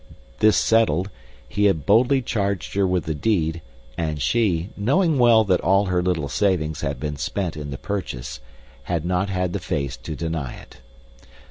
[0.39, 1.11] This settled,
[1.47, 3.61] he had boldly charged her with the deed,
[3.95, 8.39] and she, knowing well that all her little savings had been spent in the purchase,
[8.85, 10.77] had not had the face to deny it.